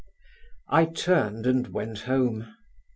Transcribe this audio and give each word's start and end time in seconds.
I 0.69 0.85
turned 0.85 1.45
and 1.45 1.67
went 1.67 1.99
home. 1.99 2.51